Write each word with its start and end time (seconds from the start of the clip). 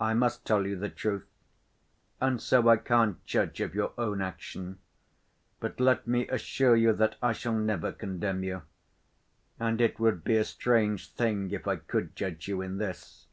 I 0.00 0.12
must 0.12 0.44
tell 0.44 0.66
you 0.66 0.74
the 0.74 0.88
truth. 0.88 1.24
And 2.20 2.42
so 2.42 2.68
I 2.68 2.76
can't 2.78 3.24
judge 3.26 3.60
of 3.60 3.76
your 3.76 3.92
own 3.96 4.20
action. 4.20 4.80
But 5.60 5.78
let 5.78 6.04
me 6.04 6.26
assure 6.26 6.74
you 6.74 6.92
that 6.94 7.14
I 7.22 7.32
shall 7.32 7.54
never 7.54 7.92
condemn 7.92 8.42
you. 8.42 8.62
And 9.60 9.80
it 9.80 10.00
would 10.00 10.24
be 10.24 10.36
a 10.36 10.44
strange 10.44 11.12
thing 11.12 11.52
if 11.52 11.68
I 11.68 11.76
could 11.76 12.16
judge 12.16 12.48
you 12.48 12.60
in 12.60 12.78
this. 12.78 13.28